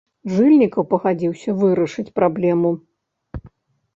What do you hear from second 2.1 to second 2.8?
праблему.